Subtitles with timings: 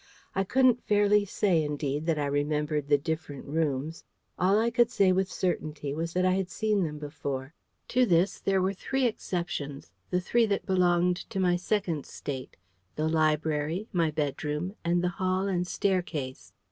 [0.33, 4.03] I couldn't fairly say, indeed, that I remembered the different rooms.
[4.39, 7.53] All I could say with certainty was that I had seen them before.
[7.89, 12.57] To this there were three exceptions the three that belonged to my Second State
[12.95, 16.51] the library, my bedroom, and the hall and staircase.